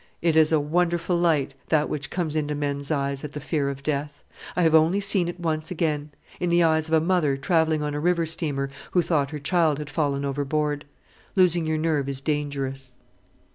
It 0.19 0.35
is 0.35 0.51
a 0.51 0.59
wonderful 0.59 1.15
light, 1.15 1.53
that 1.67 1.87
which 1.87 2.09
comes 2.09 2.35
into 2.35 2.55
men's 2.55 2.89
eyes 2.89 3.23
at 3.23 3.33
the 3.33 3.39
fear 3.39 3.69
of 3.69 3.83
death. 3.83 4.23
I 4.55 4.63
have 4.63 4.73
only 4.73 4.99
seen 4.99 5.27
it 5.27 5.39
once 5.39 5.69
again 5.69 6.09
in 6.39 6.49
the 6.49 6.63
eyes 6.63 6.87
of 6.87 6.95
a 6.95 6.99
mother 7.05 7.37
travelling 7.37 7.83
on 7.83 7.93
a 7.93 7.99
river 7.99 8.25
steamer 8.25 8.71
who 8.93 9.03
thought 9.03 9.29
her 9.29 9.37
child 9.37 9.77
had 9.77 9.91
fallen 9.91 10.25
overboard. 10.25 10.85
Losing 11.35 11.67
your 11.67 11.77
nerve 11.77 12.09
is 12.09 12.19
dangerous." 12.19 12.95